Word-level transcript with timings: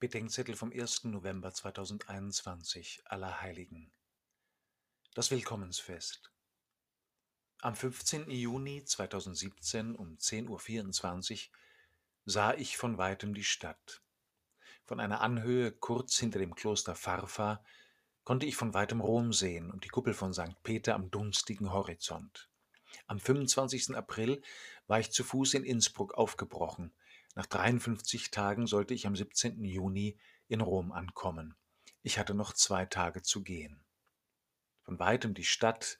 Bedenkzettel 0.00 0.56
vom 0.56 0.72
1. 0.72 1.04
November 1.04 1.52
2021 1.52 3.02
Allerheiligen. 3.04 3.92
Das 5.12 5.30
Willkommensfest. 5.30 6.32
Am 7.60 7.76
15. 7.76 8.30
Juni 8.30 8.82
2017 8.82 9.94
um 9.94 10.16
10.24 10.16 11.32
Uhr 11.32 11.38
sah 12.24 12.54
ich 12.54 12.78
von 12.78 12.96
weitem 12.96 13.34
die 13.34 13.44
Stadt. 13.44 14.00
Von 14.86 15.00
einer 15.00 15.20
Anhöhe 15.20 15.70
kurz 15.70 16.16
hinter 16.16 16.38
dem 16.38 16.54
Kloster 16.54 16.94
Farfa 16.94 17.62
konnte 18.24 18.46
ich 18.46 18.56
von 18.56 18.72
weitem 18.72 19.02
Rom 19.02 19.34
sehen 19.34 19.70
und 19.70 19.84
die 19.84 19.88
Kuppel 19.88 20.14
von 20.14 20.32
St. 20.32 20.62
Peter 20.62 20.94
am 20.94 21.10
dunstigen 21.10 21.74
Horizont. 21.74 22.48
Am 23.06 23.20
25. 23.20 23.94
April 23.94 24.40
war 24.86 24.98
ich 24.98 25.10
zu 25.10 25.24
Fuß 25.24 25.52
in 25.52 25.64
Innsbruck 25.64 26.14
aufgebrochen 26.14 26.90
nach 27.34 27.46
53 27.46 28.30
Tagen 28.30 28.66
sollte 28.66 28.94
ich 28.94 29.06
am 29.06 29.14
17. 29.14 29.64
Juni 29.64 30.18
in 30.48 30.60
Rom 30.60 30.92
ankommen. 30.92 31.54
Ich 32.02 32.18
hatte 32.18 32.34
noch 32.34 32.52
zwei 32.52 32.86
Tage 32.86 33.22
zu 33.22 33.42
gehen. 33.42 33.80
Von 34.82 34.98
weitem 34.98 35.34
die 35.34 35.44
Stadt, 35.44 35.98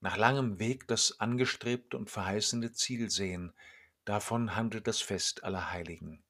nach 0.00 0.16
langem 0.16 0.58
Weg 0.58 0.88
das 0.88 1.20
angestrebte 1.20 1.96
und 1.96 2.10
verheißende 2.10 2.72
Ziel 2.72 3.10
sehen, 3.10 3.52
davon 4.04 4.56
handelt 4.56 4.86
das 4.86 5.00
Fest 5.00 5.44
aller 5.44 5.70
Heiligen. 5.70 6.22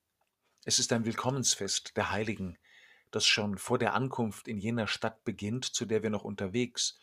Es 0.64 0.78
ist 0.78 0.92
ein 0.92 1.04
Willkommensfest 1.04 1.96
der 1.96 2.10
Heiligen, 2.10 2.58
das 3.10 3.26
schon 3.26 3.56
vor 3.56 3.78
der 3.78 3.94
Ankunft 3.94 4.48
in 4.48 4.58
jener 4.58 4.86
Stadt 4.86 5.24
beginnt, 5.24 5.64
zu 5.64 5.86
der 5.86 6.02
wir 6.02 6.10
noch 6.10 6.24
unterwegs 6.24 6.98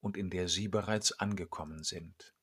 und 0.00 0.16
in 0.16 0.30
der 0.30 0.48
Sie 0.48 0.68
bereits 0.68 1.12
angekommen 1.12 1.82
sind. 1.82 2.34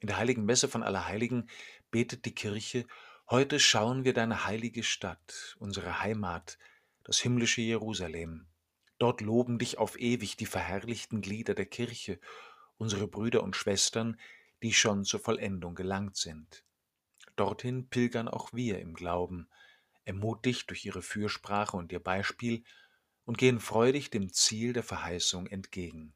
In 0.00 0.06
der 0.06 0.16
heiligen 0.16 0.44
Messe 0.44 0.68
von 0.68 0.82
Allerheiligen 0.82 1.50
betet 1.90 2.24
die 2.24 2.34
Kirche 2.34 2.86
Heute 3.30 3.60
schauen 3.60 4.06
wir 4.06 4.14
deine 4.14 4.46
heilige 4.46 4.82
Stadt, 4.82 5.54
unsere 5.58 6.00
Heimat, 6.00 6.58
das 7.04 7.18
himmlische 7.18 7.60
Jerusalem. 7.60 8.46
Dort 8.98 9.20
loben 9.20 9.58
dich 9.58 9.76
auf 9.76 10.00
ewig 10.00 10.38
die 10.38 10.46
verherrlichten 10.46 11.20
Glieder 11.20 11.54
der 11.54 11.66
Kirche, 11.66 12.20
unsere 12.78 13.06
Brüder 13.06 13.42
und 13.42 13.54
Schwestern, 13.54 14.18
die 14.62 14.72
schon 14.72 15.04
zur 15.04 15.20
Vollendung 15.20 15.74
gelangt 15.74 16.16
sind. 16.16 16.64
Dorthin 17.36 17.90
pilgern 17.90 18.28
auch 18.28 18.54
wir 18.54 18.78
im 18.78 18.94
Glauben, 18.94 19.50
ermutigt 20.04 20.70
durch 20.70 20.86
ihre 20.86 21.02
Fürsprache 21.02 21.76
und 21.76 21.92
ihr 21.92 22.00
Beispiel, 22.00 22.64
und 23.26 23.36
gehen 23.36 23.60
freudig 23.60 24.08
dem 24.08 24.32
Ziel 24.32 24.72
der 24.72 24.84
Verheißung 24.84 25.48
entgegen. 25.48 26.14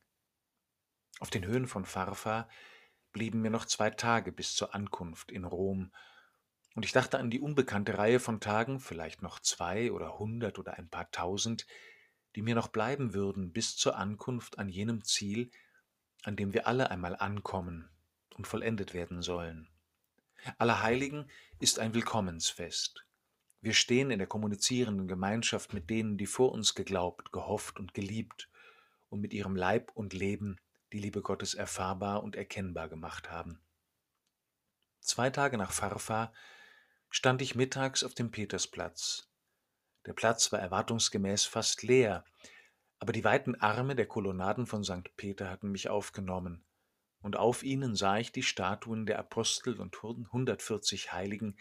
Auf 1.20 1.28
den 1.28 1.44
Höhen 1.44 1.66
von 1.66 1.84
Farfa 1.84 2.48
blieben 3.12 3.42
mir 3.42 3.50
noch 3.50 3.66
zwei 3.66 3.90
Tage 3.90 4.32
bis 4.32 4.56
zur 4.56 4.74
Ankunft 4.74 5.30
in 5.30 5.44
Rom, 5.44 5.92
und 6.74 6.84
ich 6.84 6.92
dachte 6.92 7.18
an 7.18 7.30
die 7.30 7.40
unbekannte 7.40 7.98
Reihe 7.98 8.20
von 8.20 8.40
Tagen, 8.40 8.80
vielleicht 8.80 9.22
noch 9.22 9.40
zwei 9.40 9.92
oder 9.92 10.18
hundert 10.18 10.58
oder 10.58 10.74
ein 10.74 10.88
paar 10.88 11.10
tausend, 11.10 11.66
die 12.34 12.42
mir 12.42 12.54
noch 12.54 12.68
bleiben 12.68 13.14
würden 13.14 13.52
bis 13.52 13.76
zur 13.76 13.96
Ankunft 13.96 14.58
an 14.58 14.68
jenem 14.68 15.04
Ziel, 15.04 15.50
an 16.22 16.36
dem 16.36 16.54
wir 16.54 16.66
alle 16.66 16.90
einmal 16.90 17.16
ankommen 17.16 17.90
und 18.34 18.46
vollendet 18.46 18.94
werden 18.94 19.22
sollen. 19.22 19.68
Allerheiligen 20.58 21.30
ist 21.60 21.78
ein 21.78 21.94
Willkommensfest. 21.94 23.04
Wir 23.60 23.74
stehen 23.74 24.10
in 24.10 24.18
der 24.18 24.26
kommunizierenden 24.26 25.06
Gemeinschaft 25.06 25.72
mit 25.72 25.88
denen, 25.88 26.16
die 26.16 26.26
vor 26.26 26.52
uns 26.52 26.74
geglaubt, 26.74 27.30
gehofft 27.32 27.78
und 27.78 27.94
geliebt 27.94 28.48
und 29.08 29.20
mit 29.20 29.32
ihrem 29.32 29.54
Leib 29.54 29.92
und 29.94 30.14
Leben 30.14 30.58
die 30.92 30.98
Liebe 30.98 31.22
Gottes 31.22 31.54
erfahrbar 31.54 32.22
und 32.22 32.34
erkennbar 32.34 32.88
gemacht 32.88 33.30
haben. 33.30 33.60
Zwei 35.00 35.30
Tage 35.30 35.58
nach 35.58 35.72
Farfa 35.72 36.32
stand 37.14 37.42
ich 37.42 37.54
mittags 37.54 38.04
auf 38.04 38.14
dem 38.14 38.30
Petersplatz. 38.30 39.28
Der 40.06 40.14
Platz 40.14 40.50
war 40.50 40.60
erwartungsgemäß 40.60 41.44
fast 41.44 41.82
leer, 41.82 42.24
aber 42.98 43.12
die 43.12 43.22
weiten 43.22 43.54
Arme 43.54 43.94
der 43.94 44.06
Kolonnaden 44.06 44.66
von 44.66 44.82
St. 44.82 45.14
Peter 45.18 45.50
hatten 45.50 45.70
mich 45.70 45.90
aufgenommen, 45.90 46.64
und 47.20 47.36
auf 47.36 47.64
ihnen 47.64 47.94
sah 47.94 48.16
ich 48.16 48.32
die 48.32 48.42
Statuen 48.42 49.04
der 49.04 49.18
Apostel 49.18 49.78
und 49.78 49.94
140 49.94 51.12
Heiligen, 51.12 51.58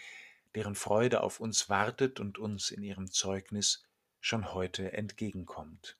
deren 0.55 0.73
Freude 0.73 1.21
auf 1.21 1.41
uns 1.41 1.69
wartet 1.69 2.21
und 2.21 2.37
uns 2.37 2.71
in 2.71 2.81
ihrem 2.81 3.11
Zeugnis 3.11 3.83
schon 4.21 4.53
heute 4.53 4.93
entgegenkommt. 4.93 5.97